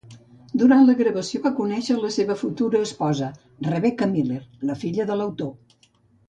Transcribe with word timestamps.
Durant 0.59 0.85
la 0.85 0.93
gravació, 1.01 1.41
va 1.43 1.51
conèixer 1.59 1.97
la 2.05 2.09
seva 2.15 2.37
futura 2.39 2.81
esposa, 2.87 3.29
Rebecca 3.69 4.09
Miller, 4.15 4.41
la 4.71 4.79
filla 4.87 5.07
de 5.13 5.21
l'autor. 5.21 5.87